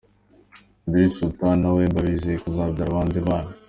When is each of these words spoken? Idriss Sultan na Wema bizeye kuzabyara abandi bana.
Idriss 0.87 1.15
Sultan 1.19 1.55
na 1.61 1.69
Wema 1.75 1.99
bizeye 2.07 2.37
kuzabyara 2.43 2.89
abandi 2.91 3.19
bana. 3.27 3.51